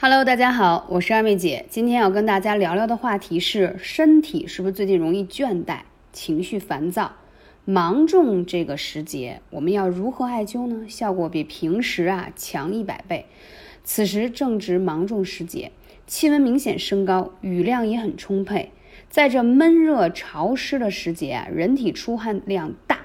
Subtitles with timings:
[0.00, 1.66] Hello，大家好，我是二妹姐。
[1.68, 5.80] 今天要跟大家聊聊的话题是：身体是不是最近容易倦怠、
[6.12, 7.16] 情绪烦躁？
[7.64, 10.86] 芒种这个时节，我们要如何艾灸呢？
[10.88, 13.26] 效果比平时啊强一百倍。
[13.82, 15.72] 此时正值芒种时节，
[16.06, 18.70] 气温明显升高，雨量也很充沛。
[19.10, 23.00] 在这闷热潮湿的时节啊，人体出汗量大，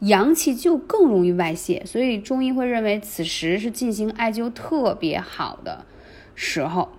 [0.00, 5.86] 阳气就更容易外泄，所以中医会认为此时是进行艾灸特别好的。
[6.34, 6.90] 时候，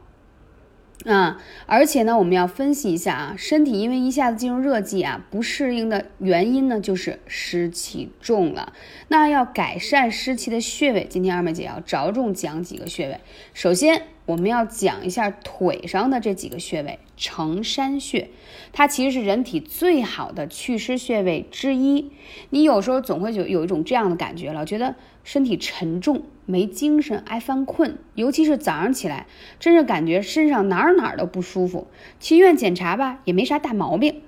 [1.06, 8.74] 啊，而且呢，我们要分析一下啊，身体因为一下子进入热季啊，不适应的原因呢，就是湿气重了。
[9.10, 13.20] 那要改善湿气的穴位，今天二妹姐要着重讲几个穴位。
[13.54, 18.30] 首先，我们要讲一下腿上的这几个穴位，承山穴，
[18.74, 22.12] 它其实是人体最好的祛湿穴位之一。
[22.50, 26.24] 你有时候总会有有一种这样的感觉了，觉得身体沉重。
[26.48, 29.26] 没精神，爱犯困，尤其是早上起来，
[29.60, 31.88] 真是感觉身上哪儿哪儿都不舒服。
[32.20, 34.22] 去医院检查吧，也没啥大毛病，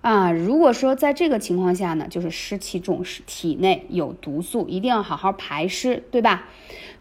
[0.00, 0.30] 啊。
[0.30, 6.46] 如果说在这个情况下呢，就是湿气重，是体内有毒素，一定要好好排湿，对吧？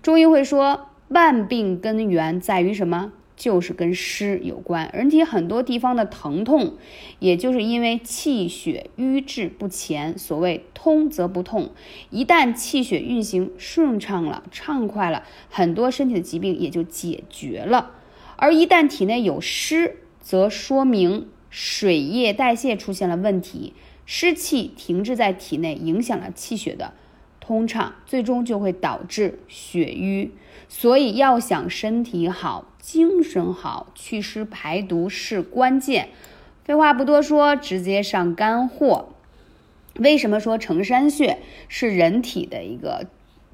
[0.01, 3.13] 中医会说，万病根源在于什么？
[3.35, 6.73] 就是跟湿有关，人体很多地方的疼痛，
[7.19, 10.17] 也就是因为气血瘀滞不前。
[10.17, 11.69] 所谓通则不痛，
[12.09, 17.91] 一旦气血运行顺畅了、畅快了，很多身体的疾病也就解决了。
[18.37, 23.73] 而一旦体内有湿，则说明水液代谢出现了问题，
[24.07, 26.95] 湿气停滞在体内，影响了气血的
[27.47, 30.33] 通畅，最终就会导致血瘀。
[30.67, 32.73] 所以要想身体好。
[32.81, 36.09] 精神好，祛湿排毒是关键。
[36.63, 39.09] 废话不多说，直接上干货。
[39.95, 41.39] 为什么说承山穴
[41.69, 43.07] 是人体的一个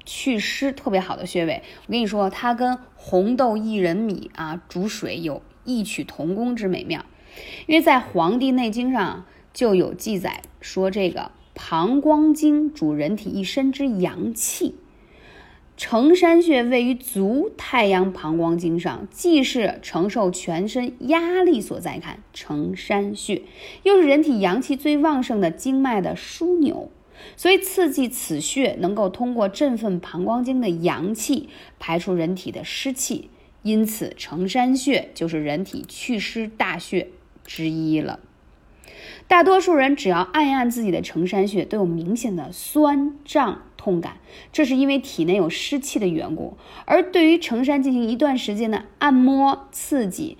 [0.04, 1.62] 祛湿特别好的穴位？
[1.86, 7.04] 我跟你说，它跟红豆薏仁米啊煮水有异曲同工之美妙。
[7.66, 11.32] 因为在《黄帝内经》上就有记载说，这个
[11.66, 14.74] 膀胱经主人体一身之阳气。
[15.78, 23.40] 承山穴位于足太阳膀胱经上，既是承受全身压力所在，看承山穴，
[23.82, 26.90] 又是人体阳气最旺盛的经脉的枢纽，
[27.34, 31.48] 所以刺激此穴能够通过振奋膀胱经的阳气，
[31.78, 33.30] 排出人体的湿气，
[33.62, 37.08] 因此承山穴就是人体祛湿大穴
[37.46, 38.20] 之一了。
[39.28, 43.62] 大多数人只要按一按自己的承山穴，都有明显的酸胀。
[43.76, 44.16] 痛感，
[44.50, 46.56] 这是因为体内有湿气的缘故。
[46.86, 50.38] 而对于承山进行一段时间的按摩刺激，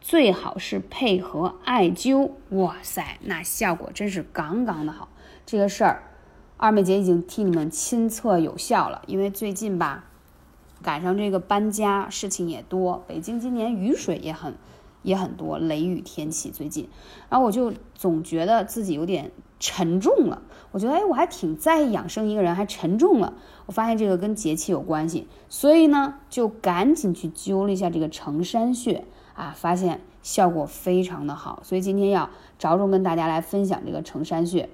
[0.00, 2.32] 最好是配合艾灸。
[2.48, 5.08] 哇塞，那效果真是杠杠的好。
[5.46, 6.02] 这个事儿，
[6.56, 9.02] 二妹姐已经替你们亲测有效了。
[9.06, 10.06] 因为最近吧，
[10.82, 13.04] 赶上这个搬家，事情也多。
[13.06, 14.56] 北京今年雨水也很
[15.02, 16.88] 也很多，雷雨天气最近，
[17.28, 19.30] 然后我就总觉得自己有点。
[19.62, 20.40] 沉重了，
[20.72, 23.34] 我觉得哎，我还挺在意养生一个人还沉重了。
[23.66, 31.60] 我发现这个跟节气有关系，所以呢，就赶紧去灸了一下这个承山穴啊，发现效果非常的好。
[31.62, 34.70] 所以今天要着重跟大家来分享这个承山穴。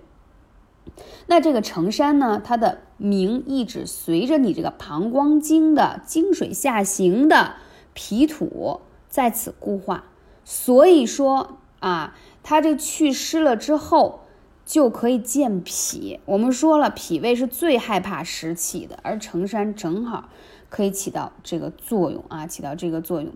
[1.26, 7.54] 那这个承山呢，它的名意指随着你这个膀胱经的经水下行的
[7.92, 10.04] 脾土在此固化，
[10.46, 14.20] 所以说啊，它这祛湿了之后。
[14.66, 16.18] 就可以健脾。
[16.24, 20.28] 我们说了，脾胃是最害怕湿气的，而承山正好
[20.68, 23.32] 可以起到这个作用啊，起到这个作用，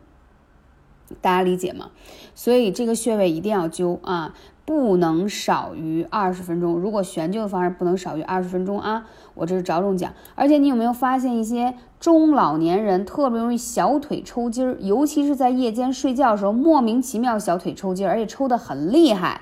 [1.20, 1.92] 大家理解吗？
[2.34, 4.34] 所以这个穴位一定要灸啊，
[4.70, 6.74] 不能少于二十分钟。
[6.74, 9.04] 如果悬灸的方式，不能少于二十分钟啊。
[9.34, 10.12] 我这是着重讲。
[10.36, 19.40] 而且你有没有发现一些中老年人特别容易小腿抽筋儿，尤其是在夜间睡觉的时候，莫名其妙小腿抽筋儿，而且抽得很厉害。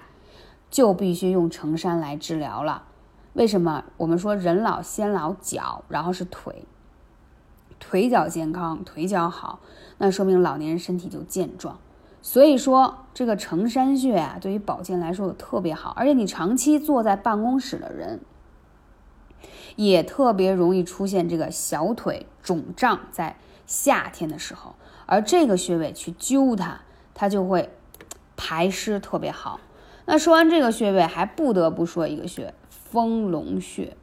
[0.71, 2.85] 就必须用承山来治疗了。
[3.35, 3.85] 为什么？
[3.99, 6.65] 我们说人老先老脚，然后是腿，
[7.79, 9.59] 腿脚健康，腿脚好，
[9.99, 11.77] 那说明老年人身体就健壮。
[12.21, 15.93] 所以说，这个承山穴啊，对于保健来说特别好。
[15.97, 18.21] 而且你长期坐在办公室的人，
[19.77, 23.37] 也特别容易出现这个小腿肿胀，在
[23.67, 24.75] 夏天的时候，
[25.07, 26.81] 而这个穴位去灸它，
[27.15, 27.71] 它就会
[28.37, 29.61] 排湿特别好。
[30.07, 33.97] 那说完这个穴位，还不得不说一个穴——丰隆穴，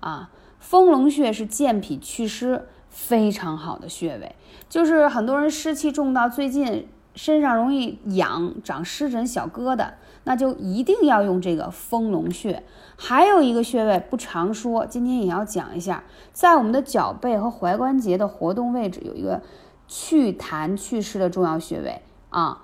[0.00, 4.36] 啊，丰隆穴是健脾祛湿非常好的穴位。
[4.68, 6.86] 就是很多人湿气重到最近
[7.18, 9.90] 身上容易痒、长湿疹、小疙瘩，
[10.22, 12.62] 那就一定要用这个丰隆穴。
[12.96, 19.42] 还有一个穴位不常说，今天也要讲一下，在我们的脚背和踝关节的活动位置有一个
[19.88, 22.62] 祛痰祛湿的重要穴位啊，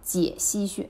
[0.00, 0.88] 解溪穴。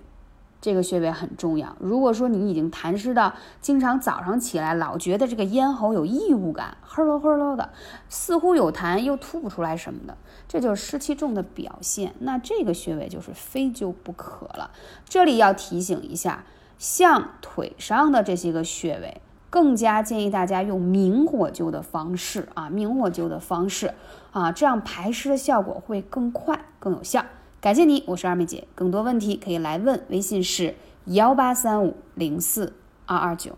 [0.62, 1.76] 这个穴位很重要。
[1.80, 7.68] 如果说你已经痰湿到经常早上起来老觉得这个咽喉有异物感，呵喽呵喽的，
[8.08, 10.16] 似乎有痰又吐不出来什么的，
[10.46, 12.14] 这就是湿气重的表现。
[12.20, 14.70] 那这个穴位就是非灸不可了。
[15.04, 16.44] 这里要提醒一下，
[16.78, 19.20] 像腿上的这些个穴位，
[19.50, 23.92] 更加建议大家用明火灸的方式啊，明火灸的方式
[24.30, 27.24] 啊，这样排湿的效果会更快更有效。
[27.62, 28.66] 感谢你，我是二妹姐。
[28.74, 30.74] 更多问题可以来问，微信是
[31.04, 32.72] 幺八三五零四
[33.06, 33.56] 二二九。